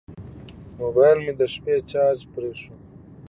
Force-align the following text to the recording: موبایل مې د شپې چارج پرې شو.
موبایل 0.79 1.17
مې 1.25 1.33
د 1.39 1.41
شپې 1.53 1.75
چارج 1.91 2.19
پرې 2.31 2.51
شو. 2.61 2.73